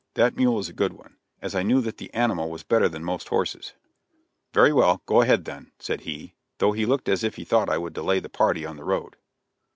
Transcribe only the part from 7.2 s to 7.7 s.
if he thought